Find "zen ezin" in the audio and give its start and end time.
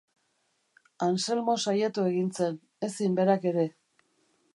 2.39-3.19